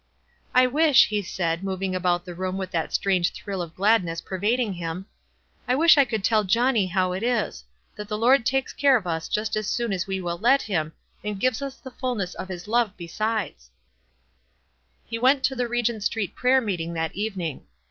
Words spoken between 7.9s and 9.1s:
that the Lord takes care of